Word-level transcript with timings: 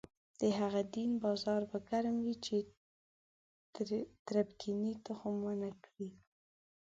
د 0.41 0.43
هغه 0.59 0.81
دین 0.95 1.11
بازار 1.23 1.61
به 1.69 1.77
ګرم 1.89 2.15
وي 2.25 2.35
چې 2.45 2.57
تربګنۍ 4.27 4.93
تخم 5.05 5.35
ونه 5.45 5.71
کري. 5.83 6.09